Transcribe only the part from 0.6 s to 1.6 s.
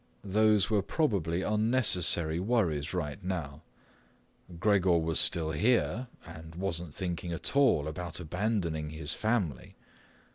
were probably